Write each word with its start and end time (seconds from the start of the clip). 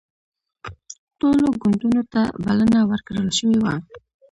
ټولو 1.19 1.47
ګوندونو 1.61 2.01
ته 2.13 2.21
بلنه 2.43 2.79
ورکړل 2.91 3.27
شوې 3.37 3.57
وه 3.63 3.73